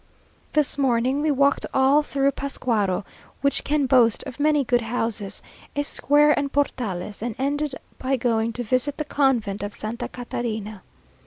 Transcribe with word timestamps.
This 0.53 0.79
morning 0.79 1.21
we 1.21 1.29
walked 1.29 1.67
all 1.75 2.01
through 2.01 2.31
Pascuaro, 2.31 3.05
which 3.41 3.63
can 3.63 3.85
boast 3.85 4.23
of 4.23 4.39
many 4.39 4.63
good 4.63 4.81
houses, 4.81 5.43
a 5.75 5.83
square 5.83 6.33
and 6.39 6.51
portales, 6.51 7.21
and 7.21 7.35
ended 7.37 7.75
by 7.99 8.15
going 8.17 8.51
to 8.53 8.63
visit 8.63 8.97
the 8.97 9.05
convent 9.05 9.61
of 9.61 9.75
Santa 9.75 10.09
Catarina. 10.09 10.81